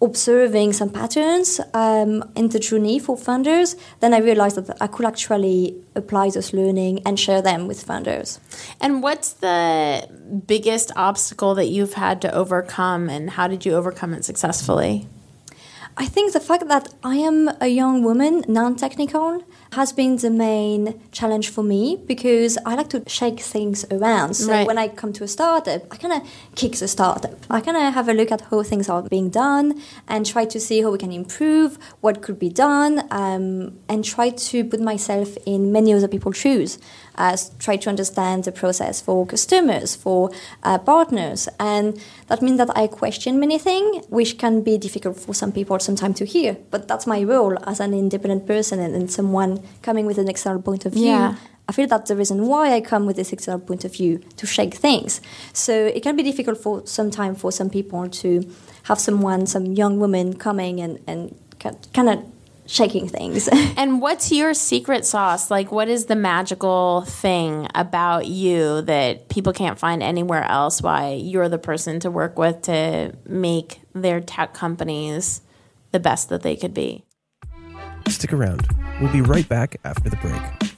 observing 0.00 0.72
some 0.72 0.88
patterns 0.88 1.60
um, 1.74 2.24
in 2.36 2.48
the 2.48 2.58
journey 2.58 2.98
for 2.98 3.16
founders, 3.16 3.76
then 4.00 4.14
I 4.14 4.18
realized 4.18 4.56
that 4.56 4.76
I 4.80 4.86
could 4.86 5.04
actually 5.04 5.76
apply 5.94 6.30
this 6.30 6.52
learning 6.52 7.02
and 7.04 7.18
share 7.18 7.42
them 7.42 7.66
with 7.66 7.82
founders. 7.82 8.40
And 8.80 9.02
what's 9.02 9.32
the 9.32 10.08
biggest 10.46 10.92
obstacle 10.96 11.54
that 11.56 11.66
you've 11.66 11.94
had 11.94 12.22
to 12.22 12.32
overcome, 12.32 13.10
and 13.10 13.30
how 13.30 13.48
did 13.48 13.66
you 13.66 13.74
overcome 13.74 14.14
it 14.14 14.24
successfully? 14.24 15.06
I 16.00 16.06
think 16.06 16.32
the 16.32 16.38
fact 16.38 16.68
that 16.68 16.94
I 17.02 17.16
am 17.16 17.50
a 17.60 17.66
young 17.66 18.04
woman, 18.04 18.44
non 18.46 18.76
technical, 18.76 19.42
has 19.72 19.92
been 19.92 20.14
the 20.16 20.30
main 20.30 20.94
challenge 21.10 21.48
for 21.50 21.64
me 21.64 22.00
because 22.06 22.56
I 22.64 22.76
like 22.76 22.88
to 22.90 23.02
shake 23.08 23.40
things 23.40 23.84
around. 23.90 24.34
So 24.34 24.52
Right. 24.52 24.64
when 24.66 24.78
I 24.78 24.86
come 24.86 25.12
to 25.14 25.24
a 25.24 25.28
startup, 25.28 25.82
I 25.90 25.96
kind 25.96 26.14
of 26.14 26.22
kick 26.54 26.76
the 26.76 26.86
startup. 26.86 27.34
I 27.50 27.60
kind 27.60 27.76
of 27.76 27.92
have 27.94 28.08
a 28.08 28.14
look 28.14 28.30
at 28.30 28.42
how 28.42 28.62
things 28.62 28.88
are 28.88 29.02
being 29.02 29.28
done 29.28 29.74
and 30.06 30.24
try 30.24 30.44
to 30.44 30.60
see 30.60 30.82
how 30.82 30.92
we 30.92 30.98
can 30.98 31.10
improve, 31.10 31.78
what 32.00 32.22
could 32.22 32.38
be 32.38 32.48
done, 32.48 33.02
um, 33.10 33.72
and 33.88 34.04
try 34.04 34.30
to 34.30 34.64
put 34.64 34.80
myself 34.80 35.36
in 35.46 35.72
many 35.72 35.92
other 35.92 36.06
people's 36.08 36.36
shoes. 36.36 36.78
As 37.20 37.50
try 37.58 37.76
to 37.76 37.90
understand 37.90 38.44
the 38.44 38.52
process 38.52 39.00
for 39.00 39.26
customers, 39.26 39.96
for 39.96 40.30
uh, 40.62 40.78
partners, 40.78 41.48
and 41.58 42.00
that 42.28 42.42
means 42.42 42.58
that 42.58 42.70
I 42.76 42.86
question 42.86 43.40
many 43.40 43.58
things, 43.58 44.06
which 44.08 44.38
can 44.38 44.62
be 44.62 44.78
difficult 44.78 45.18
for 45.18 45.34
some 45.34 45.50
people 45.50 45.78
sometimes 45.80 46.16
to 46.18 46.24
hear. 46.24 46.56
But 46.70 46.86
that's 46.86 47.06
my 47.08 47.24
role 47.24 47.58
as 47.66 47.80
an 47.80 47.92
independent 47.92 48.46
person 48.46 48.78
and, 48.78 48.94
and 48.94 49.10
someone 49.10 49.60
coming 49.82 50.06
with 50.06 50.18
an 50.18 50.28
external 50.28 50.62
point 50.62 50.86
of 50.86 50.92
view. 50.92 51.06
Yeah. 51.06 51.34
I 51.68 51.72
feel 51.72 51.86
that's 51.86 52.08
the 52.08 52.16
reason 52.16 52.46
why 52.46 52.72
I 52.72 52.80
come 52.80 53.04
with 53.04 53.16
this 53.16 53.32
external 53.32 53.60
point 53.60 53.84
of 53.84 53.92
view 53.92 54.20
to 54.36 54.46
shake 54.46 54.74
things. 54.74 55.20
So 55.52 55.72
it 55.72 56.02
can 56.02 56.16
be 56.16 56.22
difficult 56.22 56.56
for 56.58 56.86
some 56.86 57.10
time 57.10 57.34
for 57.34 57.52
some 57.52 57.68
people 57.68 58.08
to 58.08 58.50
have 58.84 58.98
someone, 58.98 59.46
some 59.46 59.66
young 59.66 59.98
woman 59.98 60.34
coming 60.36 60.80
and, 60.80 60.98
and 61.06 61.34
kind 61.92 62.08
of 62.08 62.24
shaking 62.68 63.08
things. 63.08 63.48
And 63.78 64.00
what's 64.00 64.32
your 64.32 64.54
secret 64.54 65.06
sauce? 65.06 65.52
Like, 65.52 65.70
what 65.70 65.88
is 65.88 66.06
the 66.06 66.16
magical 66.16 67.02
thing 67.02 67.68
about 67.76 68.26
you 68.26 68.82
that 68.82 69.28
people 69.28 69.52
can't 69.52 69.78
find 69.78 70.02
anywhere 70.02 70.42
else? 70.42 70.82
Why 70.82 71.12
you're 71.12 71.48
the 71.48 71.58
person 71.58 72.00
to 72.00 72.10
work 72.10 72.36
with 72.36 72.62
to 72.62 73.14
make 73.24 73.80
their 73.94 74.20
tech 74.20 74.54
companies 74.54 75.42
the 75.92 76.00
best 76.00 76.28
that 76.30 76.42
they 76.42 76.56
could 76.56 76.74
be? 76.74 77.04
Stick 78.08 78.32
around. 78.32 78.66
We'll 79.00 79.12
be 79.12 79.22
right 79.22 79.48
back 79.48 79.76
after 79.84 80.10
the 80.10 80.16
break. 80.16 80.77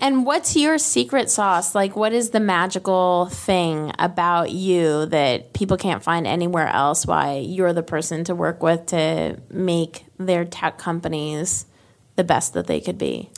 And 0.00 0.24
what's 0.24 0.56
your 0.56 0.78
secret 0.78 1.28
sauce? 1.28 1.74
Like, 1.74 1.96
what 1.96 2.12
is 2.12 2.30
the 2.30 2.40
magical 2.40 3.26
thing 3.26 3.92
about 3.98 4.52
you 4.52 5.06
that 5.06 5.52
people 5.52 5.76
can't 5.76 6.02
find 6.02 6.26
anywhere 6.26 6.68
else? 6.68 7.04
Why 7.04 7.38
you're 7.38 7.72
the 7.72 7.82
person 7.82 8.24
to 8.24 8.34
work 8.34 8.62
with 8.62 8.86
to 8.86 9.38
make 9.50 10.06
their 10.16 10.44
tech 10.44 10.78
companies 10.78 11.66
the 12.16 12.24
best 12.24 12.54
that 12.54 12.68
they 12.68 12.80
could 12.80 12.96
be? 12.96 13.30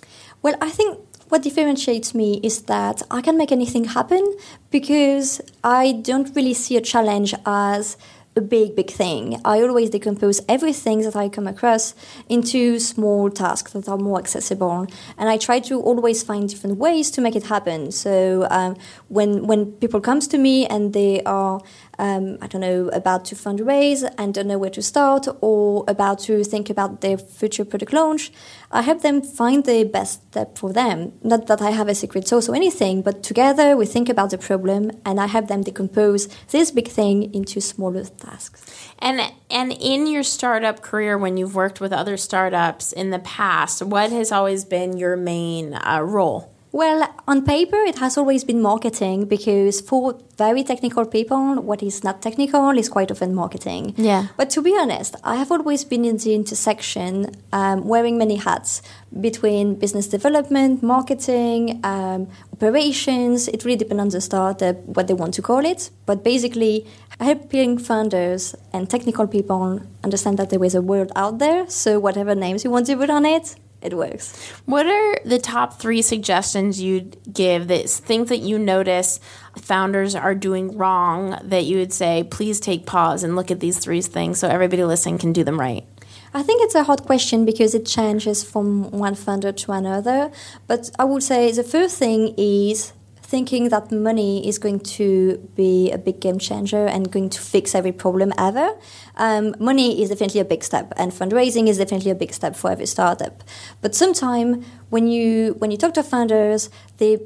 Well, 0.42 0.54
I 0.60 0.70
think 0.70 0.98
what 1.30 1.42
differentiates 1.42 2.14
me 2.14 2.40
is 2.42 2.62
that 2.62 3.02
I 3.10 3.22
can 3.22 3.38
make 3.38 3.52
anything 3.52 3.84
happen 3.84 4.36
because 4.70 5.40
I 5.64 5.92
don't 5.92 6.34
really 6.36 6.54
see 6.54 6.76
a 6.76 6.80
challenge 6.80 7.34
as 7.46 7.96
a 8.36 8.40
big, 8.40 8.76
big 8.76 8.90
thing. 8.90 9.40
I 9.44 9.60
always 9.60 9.90
decompose 9.90 10.40
everything 10.48 11.00
that 11.02 11.16
I 11.16 11.28
come 11.28 11.48
across 11.48 11.94
into 12.28 12.78
small 12.78 13.28
tasks 13.28 13.72
that 13.72 13.88
are 13.88 13.98
more 13.98 14.18
accessible, 14.18 14.86
and 15.18 15.28
I 15.28 15.36
try 15.36 15.58
to 15.60 15.80
always 15.80 16.22
find 16.22 16.48
different 16.48 16.78
ways 16.78 17.10
to 17.12 17.20
make 17.20 17.34
it 17.34 17.44
happen. 17.44 17.90
So 17.90 18.46
um, 18.50 18.76
when 19.08 19.46
when 19.46 19.72
people 19.72 20.00
comes 20.00 20.28
to 20.28 20.38
me 20.38 20.66
and 20.66 20.92
they 20.92 21.22
are 21.22 21.60
um, 22.00 22.38
I 22.40 22.46
don't 22.46 22.62
know, 22.62 22.88
about 22.88 23.26
to 23.26 23.34
fundraise 23.34 24.10
and 24.16 24.32
don't 24.32 24.46
know 24.46 24.56
where 24.56 24.70
to 24.70 24.80
start 24.80 25.28
or 25.42 25.84
about 25.86 26.18
to 26.20 26.42
think 26.42 26.70
about 26.70 27.02
their 27.02 27.18
future 27.18 27.64
product 27.64 27.92
launch, 27.92 28.32
I 28.70 28.80
help 28.80 29.02
them 29.02 29.20
find 29.20 29.64
the 29.64 29.84
best 29.84 30.22
step 30.30 30.56
for 30.56 30.72
them. 30.72 31.12
Not 31.22 31.46
that 31.48 31.60
I 31.60 31.72
have 31.72 31.88
a 31.88 31.94
secret 31.94 32.26
sauce 32.26 32.48
or 32.48 32.56
anything, 32.56 33.02
but 33.02 33.22
together 33.22 33.76
we 33.76 33.84
think 33.84 34.08
about 34.08 34.30
the 34.30 34.38
problem 34.38 34.90
and 35.04 35.20
I 35.20 35.26
help 35.26 35.48
them 35.48 35.62
decompose 35.62 36.26
this 36.48 36.70
big 36.70 36.88
thing 36.88 37.34
into 37.34 37.60
smaller 37.60 38.04
tasks. 38.04 38.64
And 38.98 39.20
and 39.50 39.72
in 39.72 40.06
your 40.06 40.22
startup 40.22 40.80
career, 40.80 41.18
when 41.18 41.36
you've 41.36 41.54
worked 41.54 41.80
with 41.80 41.92
other 41.92 42.16
startups 42.16 42.92
in 42.92 43.10
the 43.10 43.18
past, 43.18 43.82
what 43.82 44.10
has 44.10 44.32
always 44.32 44.64
been 44.64 44.96
your 44.96 45.16
main 45.16 45.74
uh, 45.74 46.00
role? 46.00 46.50
Well, 46.72 47.12
on 47.26 47.44
paper, 47.44 47.78
it 47.78 47.98
has 47.98 48.16
always 48.16 48.44
been 48.44 48.62
marketing 48.62 49.24
because 49.24 49.80
for 49.80 50.16
very 50.38 50.62
technical 50.62 51.04
people, 51.04 51.56
what 51.56 51.82
is 51.82 52.04
not 52.04 52.22
technical 52.22 52.70
is 52.70 52.88
quite 52.88 53.10
often 53.10 53.34
marketing. 53.34 53.94
Yeah. 53.96 54.28
But 54.36 54.50
to 54.50 54.62
be 54.62 54.76
honest, 54.78 55.16
I 55.24 55.34
have 55.34 55.50
always 55.50 55.84
been 55.84 56.04
in 56.04 56.18
the 56.18 56.32
intersection, 56.32 57.34
um, 57.52 57.88
wearing 57.88 58.16
many 58.18 58.36
hats 58.36 58.82
between 59.20 59.74
business 59.74 60.06
development, 60.06 60.80
marketing, 60.82 61.80
um, 61.82 62.28
operations. 62.52 63.48
It 63.48 63.64
really 63.64 63.78
depends 63.78 64.00
on 64.00 64.08
the 64.10 64.20
startup, 64.20 64.76
what 64.84 65.08
they 65.08 65.14
want 65.14 65.34
to 65.34 65.42
call 65.42 65.64
it. 65.64 65.90
But 66.06 66.22
basically, 66.22 66.86
helping 67.18 67.78
founders 67.78 68.54
and 68.72 68.88
technical 68.88 69.26
people 69.26 69.82
understand 70.04 70.38
that 70.38 70.50
there 70.50 70.64
is 70.64 70.76
a 70.76 70.82
world 70.82 71.10
out 71.16 71.38
there. 71.38 71.68
So 71.68 71.98
whatever 71.98 72.36
names 72.36 72.62
you 72.64 72.70
want 72.70 72.86
to 72.86 72.96
put 72.96 73.10
on 73.10 73.26
it, 73.26 73.56
it 73.82 73.94
works. 73.94 74.36
What 74.66 74.86
are 74.86 75.18
the 75.24 75.38
top 75.38 75.80
three 75.80 76.02
suggestions 76.02 76.80
you'd 76.80 77.16
give 77.32 77.68
that 77.68 77.88
things 77.88 78.28
that 78.28 78.38
you 78.38 78.58
notice 78.58 79.20
founders 79.58 80.14
are 80.14 80.34
doing 80.34 80.76
wrong 80.76 81.38
that 81.42 81.64
you 81.64 81.78
would 81.78 81.92
say, 81.92 82.24
please 82.30 82.60
take 82.60 82.86
pause 82.86 83.22
and 83.22 83.36
look 83.36 83.50
at 83.50 83.60
these 83.60 83.78
three 83.78 84.02
things 84.02 84.38
so 84.38 84.48
everybody 84.48 84.84
listening 84.84 85.18
can 85.18 85.32
do 85.32 85.44
them 85.44 85.58
right? 85.58 85.86
I 86.32 86.42
think 86.42 86.62
it's 86.62 86.76
a 86.76 86.84
hard 86.84 87.02
question 87.02 87.44
because 87.44 87.74
it 87.74 87.86
changes 87.86 88.44
from 88.44 88.90
one 88.90 89.16
founder 89.16 89.50
to 89.50 89.72
another. 89.72 90.30
But 90.68 90.90
I 90.98 91.04
would 91.04 91.24
say 91.24 91.50
the 91.50 91.64
first 91.64 91.98
thing 91.98 92.34
is 92.36 92.92
thinking 93.30 93.68
that 93.68 93.92
money 93.92 94.46
is 94.48 94.58
going 94.58 94.80
to 94.80 95.38
be 95.54 95.92
a 95.92 95.98
big 95.98 96.20
game 96.20 96.38
changer 96.38 96.84
and 96.86 97.12
going 97.12 97.30
to 97.30 97.40
fix 97.40 97.76
every 97.76 97.92
problem 97.92 98.32
ever. 98.36 98.76
Um, 99.16 99.54
money 99.60 100.02
is 100.02 100.08
definitely 100.08 100.40
a 100.40 100.44
big 100.44 100.64
step, 100.64 100.92
and 100.96 101.12
fundraising 101.12 101.68
is 101.68 101.78
definitely 101.78 102.10
a 102.10 102.16
big 102.16 102.32
step 102.34 102.56
for 102.56 102.72
every 102.72 102.86
startup. 102.86 103.44
But 103.80 103.94
sometimes 103.94 104.66
when 104.90 105.06
you 105.06 105.54
when 105.60 105.70
you 105.70 105.76
talk 105.76 105.94
to 105.94 106.02
founders, 106.02 106.70
they 106.98 107.18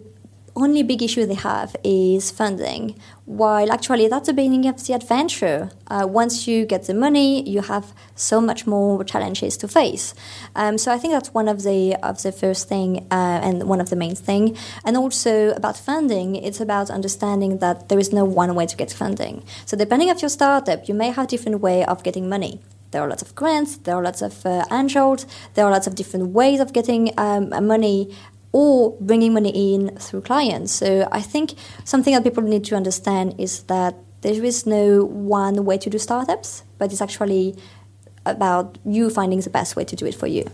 only 0.57 0.83
big 0.83 1.03
issue 1.03 1.27
they 1.27 1.35
have 1.35 1.75
is 1.83 2.31
funding, 2.31 2.99
while 3.25 3.73
actually 3.73 4.09
that's 4.09 4.29
the 4.29 4.33
beginning 4.33 4.67
of 4.67 4.85
the 4.87 4.93
adventure. 4.93 5.71
Uh, 5.89 6.07
once 6.09 6.47
you 6.47 6.65
get 6.65 6.87
the 6.87 6.95
money, 6.95 7.49
you 7.49 7.61
have 7.63 7.93
so 8.15 8.41
much 8.41 8.67
more 8.67 9.03
challenges 9.05 9.57
to 9.57 9.69
face. 9.69 10.15
Um, 10.55 10.79
so 10.79 10.93
I 10.93 10.99
think 10.99 11.13
that's 11.13 11.35
one 11.35 11.49
of 11.49 11.63
the 11.63 11.97
of 12.03 12.23
the 12.23 12.33
first 12.33 12.69
thing 12.69 13.07
uh, 13.11 13.41
and 13.43 13.65
one 13.65 13.81
of 13.81 13.91
the 13.91 13.97
main 13.97 14.15
thing. 14.15 14.57
And 14.85 14.97
also 14.97 15.51
about 15.51 15.77
funding, 15.77 16.37
it's 16.37 16.61
about 16.61 16.91
understanding 16.91 17.59
that 17.59 17.89
there 17.89 17.99
is 17.99 18.13
no 18.13 18.25
one 18.25 18.55
way 18.55 18.67
to 18.67 18.77
get 18.77 18.93
funding. 18.93 19.43
So 19.67 19.77
depending 19.77 20.11
of 20.11 20.23
your 20.23 20.29
startup, 20.29 20.89
you 20.89 20.95
may 20.95 21.11
have 21.11 21.27
different 21.29 21.61
way 21.61 21.85
of 21.85 22.03
getting 22.03 22.29
money. 22.29 22.61
There 22.95 23.03
are 23.03 23.09
lots 23.09 23.23
of 23.23 23.35
grants, 23.35 23.79
there 23.79 23.97
are 23.97 24.03
lots 24.05 24.23
of 24.23 24.47
uh, 24.47 24.65
angels, 24.71 25.27
there 25.55 25.67
are 25.67 25.73
lots 25.73 25.89
of 25.89 25.97
different 25.97 26.29
ways 26.29 26.61
of 26.61 26.73
getting 26.73 27.13
um, 27.19 27.51
money 27.67 28.15
or 28.55 28.97
bringing 29.01 29.35
money 29.35 29.75
in 29.75 29.97
through 29.97 30.21
clients. 30.21 30.71
So 30.71 31.09
I 31.11 31.21
think 31.21 31.55
something 31.83 32.15
that 32.15 32.23
people 32.23 32.45
need 32.45 32.65
to 32.67 32.77
understand 32.77 33.35
is 33.37 33.65
that 33.65 33.97
there 34.21 34.45
is 34.45 34.65
no 34.65 35.05
one 35.05 35.65
way 35.65 35.77
to 35.79 35.91
do 35.91 35.99
startups, 35.99 36.63
but 36.79 36.93
it's 36.93 37.03
actually 37.03 37.57
about 38.25 38.79
you 38.87 39.11
finding 39.11 39.41
the 39.41 39.51
best 39.51 39.75
way 39.75 39.85
to 39.85 39.97
do 39.97 40.07
it 40.07 40.15
for 40.15 40.29
you. 40.29 40.45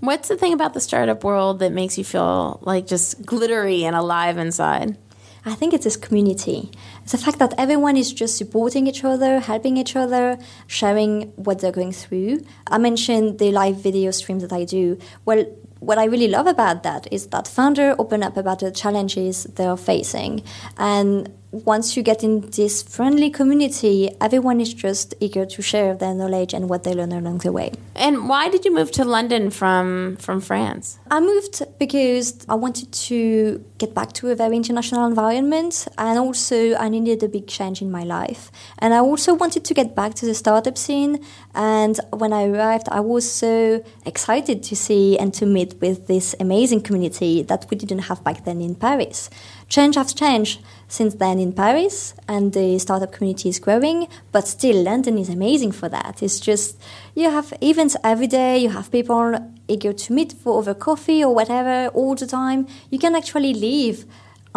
What's 0.00 0.28
the 0.28 0.36
thing 0.36 0.52
about 0.52 0.74
the 0.74 0.80
startup 0.80 1.24
world 1.24 1.60
that 1.60 1.72
makes 1.72 1.96
you 1.96 2.04
feel 2.04 2.60
like 2.60 2.86
just 2.86 3.24
glittery 3.24 3.84
and 3.84 3.96
alive 3.96 4.36
inside? 4.36 4.98
I 5.46 5.54
think 5.54 5.72
it's 5.72 5.84
this 5.84 5.96
community. 5.96 6.70
It's 7.02 7.12
the 7.12 7.18
fact 7.18 7.38
that 7.38 7.54
everyone 7.56 7.96
is 7.96 8.12
just 8.12 8.36
supporting 8.36 8.86
each 8.86 9.02
other, 9.02 9.40
helping 9.40 9.78
each 9.78 9.96
other, 9.96 10.38
sharing 10.66 11.32
what 11.36 11.60
they're 11.60 11.72
going 11.72 11.92
through. 11.92 12.44
I 12.66 12.76
mentioned 12.76 13.38
the 13.38 13.50
live 13.50 13.76
video 13.82 14.10
streams 14.10 14.42
that 14.42 14.52
I 14.52 14.64
do. 14.64 14.98
Well, 15.24 15.46
what 15.80 15.98
I 15.98 16.04
really 16.04 16.28
love 16.28 16.46
about 16.46 16.82
that 16.82 17.06
is 17.10 17.28
that 17.28 17.48
founder 17.48 17.96
open 17.98 18.22
up 18.22 18.36
about 18.36 18.60
the 18.60 18.70
challenges 18.70 19.44
they're 19.44 19.76
facing. 19.76 20.42
And 20.78 21.32
once 21.52 21.96
you 21.96 22.02
get 22.02 22.22
in 22.22 22.48
this 22.50 22.82
friendly 22.82 23.28
community, 23.28 24.10
everyone 24.20 24.60
is 24.60 24.72
just 24.72 25.14
eager 25.18 25.44
to 25.44 25.60
share 25.60 25.94
their 25.96 26.14
knowledge 26.14 26.54
and 26.54 26.68
what 26.68 26.84
they 26.84 26.94
learn 26.94 27.12
along 27.12 27.38
the 27.38 27.50
way. 27.50 27.72
And 27.96 28.28
why 28.28 28.48
did 28.48 28.64
you 28.64 28.72
move 28.72 28.92
to 28.92 29.04
London 29.04 29.50
from 29.50 30.16
from 30.16 30.40
France? 30.40 30.98
I 31.10 31.18
moved 31.20 31.62
because 31.78 32.46
I 32.48 32.54
wanted 32.54 32.92
to 32.92 33.64
get 33.78 33.94
back 33.94 34.12
to 34.14 34.30
a 34.30 34.36
very 34.36 34.56
international 34.56 35.06
environment 35.06 35.88
and 35.98 36.18
also 36.18 36.76
I 36.76 36.88
needed 36.88 37.22
a 37.24 37.28
big 37.28 37.48
change 37.48 37.82
in 37.82 37.90
my 37.90 38.04
life. 38.04 38.52
And 38.78 38.94
I 38.94 38.98
also 38.98 39.34
wanted 39.34 39.64
to 39.64 39.74
get 39.74 39.96
back 39.96 40.14
to 40.14 40.26
the 40.26 40.34
startup 40.34 40.78
scene 40.78 41.18
and 41.54 41.98
when 42.12 42.32
I 42.32 42.44
arrived 42.48 42.88
I 42.90 43.00
was 43.00 43.28
so 43.28 43.82
excited 44.06 44.62
to 44.64 44.76
see 44.76 45.18
and 45.18 45.34
to 45.34 45.46
meet 45.46 45.80
with 45.80 46.06
this 46.06 46.34
amazing 46.38 46.82
community 46.82 47.42
that 47.42 47.66
we 47.70 47.76
didn't 47.76 48.00
have 48.10 48.22
back 48.22 48.44
then 48.44 48.60
in 48.60 48.76
Paris. 48.76 49.30
Change 49.70 49.94
has 49.94 50.12
changed 50.12 50.60
since 50.88 51.14
then 51.14 51.38
in 51.38 51.52
Paris, 51.52 52.12
and 52.26 52.52
the 52.52 52.76
startup 52.80 53.12
community 53.12 53.48
is 53.48 53.60
growing. 53.60 54.08
But 54.32 54.48
still, 54.48 54.82
London 54.82 55.16
is 55.16 55.28
amazing 55.28 55.70
for 55.70 55.88
that. 55.88 56.24
It's 56.24 56.40
just 56.40 56.76
you 57.14 57.30
have 57.30 57.54
events 57.62 57.96
every 58.02 58.26
day. 58.26 58.58
You 58.58 58.70
have 58.70 58.90
people 58.90 59.38
eager 59.68 59.92
to 59.92 60.12
meet 60.12 60.32
for 60.32 60.58
over 60.58 60.74
coffee 60.74 61.22
or 61.22 61.32
whatever 61.32 61.86
all 61.94 62.16
the 62.16 62.26
time. 62.26 62.66
You 62.90 62.98
can 62.98 63.14
actually 63.14 63.54
live 63.54 64.06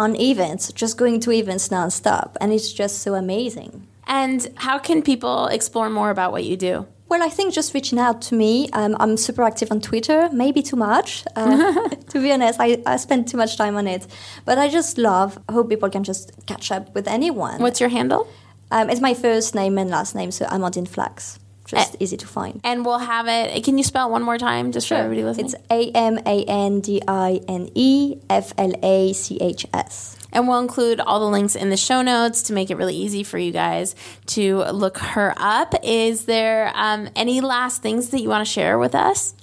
on 0.00 0.16
events, 0.16 0.72
just 0.72 0.98
going 0.98 1.20
to 1.20 1.30
events 1.30 1.68
nonstop, 1.68 2.36
and 2.40 2.52
it's 2.52 2.72
just 2.72 2.98
so 2.98 3.14
amazing. 3.14 3.86
And 4.08 4.48
how 4.56 4.80
can 4.80 5.00
people 5.00 5.46
explore 5.46 5.88
more 5.88 6.10
about 6.10 6.32
what 6.32 6.42
you 6.42 6.56
do? 6.56 6.88
Well, 7.14 7.22
I 7.22 7.28
think 7.28 7.54
just 7.54 7.74
reaching 7.74 8.00
out 8.00 8.20
to 8.22 8.34
me. 8.34 8.68
Um, 8.72 8.96
I'm 8.98 9.16
super 9.16 9.44
active 9.44 9.70
on 9.70 9.80
Twitter, 9.80 10.28
maybe 10.32 10.62
too 10.62 10.74
much. 10.74 11.24
Uh, 11.36 11.88
to 12.08 12.20
be 12.20 12.32
honest, 12.32 12.58
I, 12.58 12.82
I 12.86 12.96
spend 12.96 13.28
too 13.28 13.36
much 13.36 13.56
time 13.56 13.76
on 13.76 13.86
it. 13.86 14.04
But 14.44 14.58
I 14.58 14.68
just 14.68 14.98
love, 14.98 15.38
I 15.48 15.52
hope 15.52 15.68
people 15.68 15.88
can 15.88 16.02
just 16.02 16.32
catch 16.46 16.72
up 16.72 16.92
with 16.92 17.06
anyone. 17.06 17.62
What's 17.62 17.78
your 17.78 17.88
handle? 17.88 18.26
Um, 18.72 18.90
it's 18.90 19.00
my 19.00 19.14
first 19.14 19.54
name 19.54 19.78
and 19.78 19.90
last 19.90 20.16
name, 20.16 20.32
so 20.32 20.44
Amandine 20.46 20.88
Flachs. 20.88 21.38
Just 21.80 21.96
easy 22.00 22.16
to 22.16 22.26
find. 22.26 22.60
And 22.64 22.84
we'll 22.84 22.98
have 22.98 23.26
it. 23.28 23.64
Can 23.64 23.78
you 23.78 23.84
spell 23.84 24.08
it 24.08 24.10
one 24.10 24.22
more 24.22 24.38
time 24.38 24.72
just 24.72 24.88
for 24.88 24.94
everybody 24.94 25.24
listening? 25.24 25.46
It's 25.46 25.54
A 25.70 25.90
M 25.90 26.18
A 26.18 26.44
N 26.44 26.80
D 26.80 27.02
I 27.06 27.40
N 27.48 27.70
E 27.74 28.16
F 28.30 28.52
L 28.58 28.72
A 28.82 29.12
C 29.12 29.38
H 29.40 29.66
S. 29.72 30.16
And 30.32 30.48
we'll 30.48 30.58
include 30.58 30.98
all 31.00 31.20
the 31.20 31.26
links 31.26 31.54
in 31.54 31.70
the 31.70 31.76
show 31.76 32.02
notes 32.02 32.42
to 32.44 32.52
make 32.52 32.70
it 32.70 32.76
really 32.76 32.96
easy 32.96 33.22
for 33.22 33.38
you 33.38 33.52
guys 33.52 33.94
to 34.26 34.64
look 34.64 34.98
her 34.98 35.32
up. 35.36 35.74
Is 35.84 36.24
there 36.24 36.72
um, 36.74 37.08
any 37.14 37.40
last 37.40 37.82
things 37.82 38.10
that 38.10 38.20
you 38.20 38.28
want 38.28 38.44
to 38.44 38.52
share 38.52 38.76
with 38.76 38.96
us? 38.96 39.34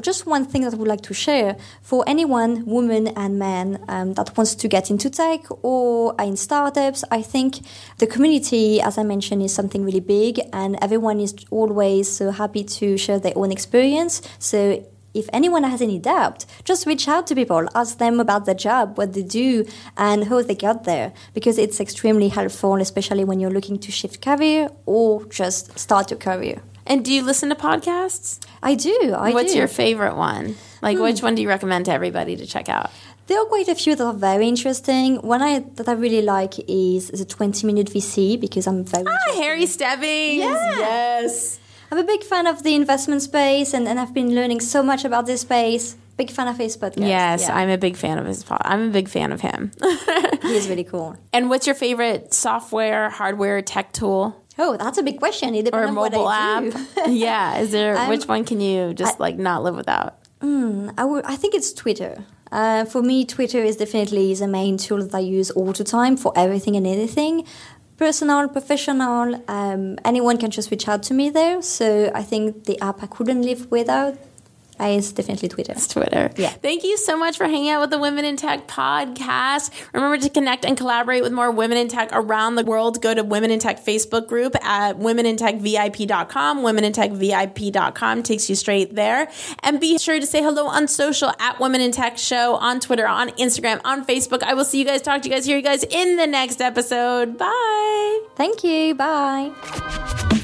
Just 0.00 0.26
one 0.26 0.44
thing 0.44 0.62
that 0.62 0.74
I 0.74 0.76
would 0.76 0.88
like 0.88 1.02
to 1.02 1.14
share 1.14 1.56
for 1.82 2.04
anyone, 2.06 2.64
woman 2.66 3.08
and 3.08 3.38
man, 3.38 3.84
um, 3.88 4.14
that 4.14 4.36
wants 4.36 4.54
to 4.54 4.68
get 4.68 4.90
into 4.90 5.10
tech 5.10 5.40
or 5.62 6.14
in 6.20 6.36
startups. 6.36 7.04
I 7.10 7.22
think 7.22 7.60
the 7.98 8.06
community, 8.06 8.80
as 8.80 8.98
I 8.98 9.02
mentioned, 9.02 9.42
is 9.42 9.52
something 9.52 9.84
really 9.84 10.00
big, 10.00 10.40
and 10.52 10.76
everyone 10.82 11.20
is 11.20 11.34
always 11.50 12.08
so 12.10 12.30
happy 12.30 12.64
to 12.64 12.96
share 12.96 13.18
their 13.18 13.36
own 13.36 13.50
experience. 13.52 14.22
So 14.38 14.84
if 15.14 15.28
anyone 15.32 15.64
has 15.64 15.80
any 15.82 15.98
doubt, 15.98 16.44
just 16.64 16.86
reach 16.86 17.08
out 17.08 17.26
to 17.26 17.34
people, 17.34 17.66
ask 17.74 17.98
them 17.98 18.20
about 18.20 18.44
the 18.44 18.54
job, 18.54 18.98
what 18.98 19.14
they 19.14 19.22
do, 19.22 19.64
and 19.96 20.24
how 20.24 20.42
they 20.42 20.54
got 20.54 20.84
there, 20.84 21.12
because 21.34 21.58
it's 21.58 21.80
extremely 21.80 22.28
helpful, 22.28 22.74
especially 22.76 23.24
when 23.24 23.40
you're 23.40 23.50
looking 23.50 23.78
to 23.78 23.90
shift 23.90 24.20
career 24.22 24.68
or 24.86 25.24
just 25.26 25.78
start 25.78 26.10
your 26.10 26.20
career. 26.20 26.60
And 26.88 27.04
do 27.04 27.12
you 27.12 27.22
listen 27.22 27.50
to 27.50 27.54
podcasts? 27.54 28.40
I 28.62 28.74
do. 28.74 29.14
I 29.14 29.32
What's 29.32 29.52
do. 29.52 29.58
your 29.58 29.68
favorite 29.68 30.16
one? 30.16 30.56
Like, 30.80 30.96
hmm. 30.96 31.02
which 31.02 31.22
one 31.22 31.34
do 31.34 31.42
you 31.42 31.48
recommend 31.48 31.84
to 31.84 31.92
everybody 31.92 32.34
to 32.36 32.46
check 32.46 32.70
out? 32.70 32.90
There 33.26 33.38
are 33.38 33.44
quite 33.44 33.68
a 33.68 33.74
few 33.74 33.94
that 33.94 34.02
are 34.02 34.14
very 34.14 34.48
interesting. 34.48 35.16
One 35.16 35.42
I, 35.42 35.58
that 35.74 35.86
I 35.86 35.92
really 35.92 36.22
like 36.22 36.54
is 36.66 37.08
the 37.08 37.26
20 37.26 37.66
Minute 37.66 37.88
VC 37.88 38.40
because 38.40 38.66
I'm 38.66 38.84
very. 38.84 39.04
Ah, 39.06 39.34
Harry 39.34 39.66
Stebbings. 39.66 40.40
Yeah. 40.40 40.78
Yes. 40.78 41.60
I'm 41.92 41.98
a 41.98 42.04
big 42.04 42.24
fan 42.24 42.46
of 42.46 42.62
the 42.62 42.74
investment 42.74 43.20
space 43.20 43.74
and, 43.74 43.86
and 43.86 44.00
I've 44.00 44.14
been 44.14 44.34
learning 44.34 44.60
so 44.60 44.82
much 44.82 45.04
about 45.04 45.26
this 45.26 45.42
space. 45.42 45.94
Big 46.16 46.30
fan 46.30 46.48
of 46.48 46.56
his 46.56 46.76
podcast. 46.76 47.06
Yes, 47.06 47.42
yeah. 47.42 47.56
I'm 47.56 47.68
a 47.68 47.78
big 47.78 47.96
fan 47.96 48.18
of 48.18 48.26
his 48.26 48.42
pod. 48.42 48.60
I'm 48.64 48.88
a 48.88 48.90
big 48.90 49.08
fan 49.08 49.30
of 49.30 49.40
him. 49.40 49.72
he 50.42 50.56
is 50.56 50.68
really 50.68 50.84
cool. 50.84 51.16
And 51.32 51.48
what's 51.48 51.66
your 51.66 51.76
favorite 51.76 52.34
software, 52.34 53.08
hardware, 53.08 53.62
tech 53.62 53.92
tool? 53.92 54.44
Oh, 54.58 54.76
that's 54.76 54.98
a 54.98 55.02
big 55.02 55.18
question. 55.18 55.54
It 55.54 55.70
or 55.72 55.84
a 55.84 55.92
mobile 55.92 56.28
app. 56.28 56.64
yeah, 57.06 57.58
is 57.58 57.70
there 57.70 57.96
um, 57.96 58.08
which 58.08 58.26
one 58.26 58.44
can 58.44 58.60
you 58.60 58.92
just 58.92 59.20
I, 59.20 59.22
like 59.22 59.38
not 59.38 59.62
live 59.62 59.76
without? 59.76 60.18
Mm, 60.40 60.94
I 60.98 61.04
would. 61.04 61.24
I 61.24 61.36
think 61.36 61.54
it's 61.54 61.72
Twitter. 61.72 62.24
Uh, 62.50 62.84
for 62.84 63.02
me, 63.02 63.24
Twitter 63.24 63.58
is 63.58 63.76
definitely 63.76 64.34
the 64.34 64.48
main 64.48 64.78
tool 64.78 65.02
that 65.04 65.14
I 65.14 65.20
use 65.20 65.50
all 65.50 65.72
the 65.72 65.84
time 65.84 66.16
for 66.16 66.32
everything 66.34 66.76
and 66.76 66.86
anything. 66.86 67.46
Personal, 67.96 68.48
professional, 68.48 69.42
um, 69.48 69.98
anyone 70.04 70.38
can 70.38 70.50
just 70.50 70.70
reach 70.70 70.88
out 70.88 71.02
to 71.04 71.14
me 71.14 71.30
there. 71.30 71.60
So 71.62 72.10
I 72.14 72.22
think 72.22 72.64
the 72.64 72.80
app 72.80 73.02
I 73.02 73.06
couldn't 73.06 73.42
live 73.42 73.70
without 73.70 74.16
it's 74.80 75.12
definitely 75.12 75.48
Twitter. 75.48 75.72
It's 75.72 75.88
Twitter. 75.88 76.30
Yeah. 76.36 76.50
Thank 76.50 76.84
you 76.84 76.96
so 76.96 77.16
much 77.16 77.36
for 77.36 77.44
hanging 77.44 77.70
out 77.70 77.80
with 77.80 77.90
the 77.90 77.98
Women 77.98 78.24
in 78.24 78.36
Tech 78.36 78.68
podcast. 78.68 79.70
Remember 79.92 80.18
to 80.18 80.28
connect 80.30 80.64
and 80.64 80.76
collaborate 80.76 81.22
with 81.22 81.32
more 81.32 81.50
women 81.50 81.78
in 81.78 81.88
tech 81.88 82.10
around 82.12 82.56
the 82.56 82.64
world. 82.64 83.02
Go 83.02 83.14
to 83.14 83.24
Women 83.24 83.50
in 83.50 83.58
Tech 83.58 83.84
Facebook 83.84 84.28
group 84.28 84.54
at 84.64 84.98
womenintechvip.com. 84.98 86.58
Womenintechvip.com 86.58 88.22
takes 88.22 88.48
you 88.48 88.56
straight 88.56 88.94
there. 88.94 89.28
And 89.62 89.80
be 89.80 89.98
sure 89.98 90.20
to 90.20 90.26
say 90.26 90.42
hello 90.42 90.66
on 90.66 90.88
social 90.88 91.32
at 91.40 91.58
Women 91.60 91.80
in 91.80 91.92
Tech 91.92 92.18
Show 92.18 92.54
on 92.56 92.80
Twitter, 92.80 93.06
on 93.06 93.30
Instagram, 93.30 93.80
on 93.84 94.04
Facebook. 94.04 94.42
I 94.42 94.54
will 94.54 94.64
see 94.64 94.78
you 94.78 94.84
guys, 94.84 95.02
talk 95.02 95.22
to 95.22 95.28
you 95.28 95.34
guys, 95.34 95.46
hear 95.46 95.56
you 95.56 95.62
guys 95.62 95.84
in 95.84 96.16
the 96.16 96.26
next 96.26 96.60
episode. 96.60 97.36
Bye. 97.38 98.20
Thank 98.36 98.62
you. 98.64 98.94
Bye. 98.94 100.37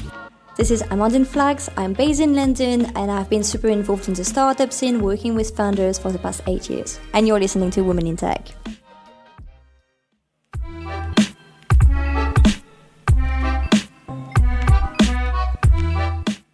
This 0.57 0.71
is 0.71 0.81
Amandine 0.83 1.25
Flachs. 1.25 1.67
I'm 1.75 1.91
based 1.91 2.21
in 2.21 2.33
London 2.33 2.85
and 2.95 3.11
I've 3.11 3.29
been 3.29 3.43
super 3.43 3.67
involved 3.67 4.07
in 4.07 4.13
the 4.13 4.23
startup 4.23 4.71
scene 4.71 5.01
working 5.01 5.35
with 5.35 5.53
founders 5.53 5.99
for 5.99 6.13
the 6.13 6.19
past 6.19 6.43
eight 6.47 6.69
years. 6.69 6.97
And 7.13 7.27
you're 7.27 7.41
listening 7.41 7.71
to 7.71 7.81
Women 7.81 8.07
in 8.07 8.15
Tech. 8.15 8.47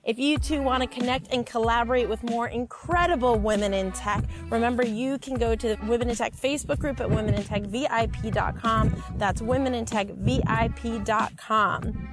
If 0.03 0.17
you 0.17 0.39
too 0.39 0.63
want 0.63 0.81
to 0.81 0.89
connect 0.89 1.31
and 1.31 1.45
collaborate 1.45 2.09
with 2.09 2.23
more 2.23 2.47
incredible 2.47 3.37
women 3.37 3.75
in 3.75 3.91
tech, 3.91 4.23
remember 4.49 4.83
you 4.83 5.19
can 5.19 5.35
go 5.35 5.55
to 5.55 5.75
the 5.75 5.85
Women 5.85 6.09
in 6.09 6.15
Tech 6.15 6.35
Facebook 6.35 6.79
group 6.79 6.99
at 6.99 7.07
womenintechvip.com. 7.07 9.03
That's 9.17 9.41
womenintechvip.com. 9.41 12.10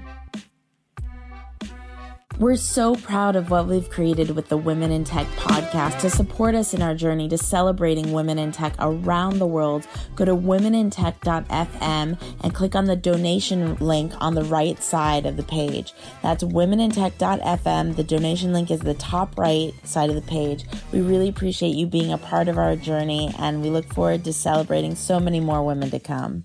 We're 2.39 2.55
so 2.55 2.95
proud 2.95 3.35
of 3.35 3.51
what 3.51 3.67
we've 3.67 3.91
created 3.91 4.31
with 4.31 4.49
the 4.49 4.57
Women 4.57 4.93
in 4.93 5.03
Tech 5.03 5.27
podcast. 5.31 5.99
To 6.03 6.09
support 6.09 6.55
us 6.55 6.73
in 6.73 6.83
our 6.83 6.95
journey 6.95 7.29
to 7.31 7.37
celebrating 7.37 8.13
women 8.13 8.39
in 8.39 8.53
tech 8.53 8.77
around 8.79 9.41
the 9.41 9.47
world, 9.47 9.89
go 10.15 10.25
to 10.25 10.37
womenintech.fm 10.37 12.21
and 12.41 12.55
click 12.55 12.77
on 12.77 12.85
the 12.85 12.95
donation 12.95 13.75
link 13.81 14.13
on 14.21 14.37
the 14.37 14.45
right 14.45 14.81
side 14.81 15.27
of 15.27 15.37
the 15.37 15.43
page. 15.43 15.93
That's 16.23 16.45
womenintech.fm. 16.45 17.97
The 17.97 18.05
donation 18.05 18.53
link 18.53 18.71
is 18.71 18.81
the 18.83 18.95
top 18.95 19.37
right 19.37 19.73
side 19.83 20.09
of 20.09 20.15
the 20.15 20.23
page. 20.23 20.65
We 20.93 21.01
really 21.01 21.29
appreciate 21.29 21.75
you 21.75 21.89
being 21.89 22.13
a 22.13 22.19
part 22.19 22.47
of 22.47 22.57
our 22.57 22.77
journey 22.77 23.35
and 23.37 23.63
we 23.63 23.71
look 23.71 23.93
forward 23.93 24.23
to 24.23 24.33
celebrating 24.33 24.95
so 24.95 25.19
many 25.19 25.41
more 25.41 25.67
women 25.67 25.91
to 25.91 25.99
come. 25.99 26.45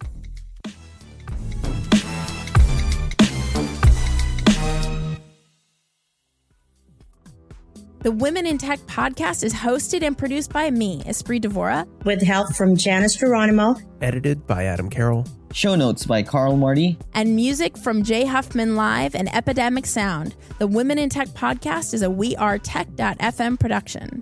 The 8.04 8.12
Women 8.12 8.46
in 8.46 8.58
Tech 8.58 8.80
podcast 8.82 9.46
is 9.46 9.54
hosted 9.54 10.04
and 10.04 10.18
produced 10.18 10.52
by 10.52 10.70
me, 10.70 11.02
Espree 11.04 11.42
Devora, 11.42 11.88
with 12.04 12.22
help 12.22 12.54
from 12.54 12.76
Janice 12.76 13.16
Geronimo, 13.16 13.78
edited 14.02 14.46
by 14.46 14.66
Adam 14.66 14.90
Carroll, 14.90 15.26
show 15.54 15.76
notes 15.76 16.06
by 16.06 16.22
Carl 16.22 16.58
Marty, 16.58 16.98
and 17.14 17.34
music 17.34 17.78
from 17.78 18.04
Jay 18.04 18.26
Huffman 18.26 18.76
Live 18.76 19.16
and 19.16 19.34
Epidemic 19.34 19.86
Sound. 19.86 20.36
The 20.60 20.68
Women 20.68 21.00
in 21.00 21.08
Tech 21.08 21.30
podcast 21.30 21.94
is 21.94 22.02
a 22.02 22.10
We 22.10 22.36
Are 22.36 22.60
Tech.fm 22.60 23.58
production. 23.58 24.22